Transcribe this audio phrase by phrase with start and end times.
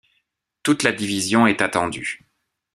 [0.63, 2.27] Toute la division est attendue.